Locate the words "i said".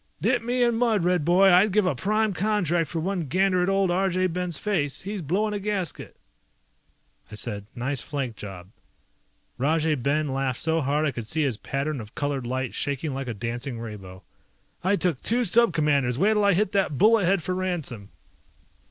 7.31-7.67